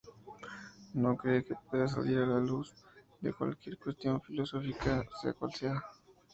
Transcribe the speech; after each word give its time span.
No 0.95 1.15
cree 1.15 1.43
que 1.45 1.53
pueda 1.69 1.87
salir 1.87 2.17
la 2.17 2.39
luz 2.39 2.73
de 3.19 3.33
cualquier 3.33 3.77
cuestión 3.77 4.19
filosófica, 4.19 5.03
sea 5.21 5.33
cual 5.33 5.53
sea. 5.53 5.79